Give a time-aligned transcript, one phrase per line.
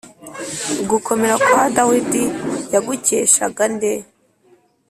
[0.89, 2.23] Gukomera kwa dawidi
[2.73, 3.93] yagukeshaga nde